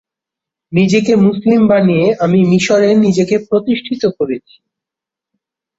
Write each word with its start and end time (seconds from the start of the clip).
নিজেকে 0.71 1.13
মুসলিম 1.25 1.61
বানিয়ে 1.67 2.05
আমি 2.25 2.39
মিশরে 2.51 2.89
নিজেকে 3.05 3.35
প্রতিষ্ঠিত 3.47 4.03
করেছি। 4.17 4.55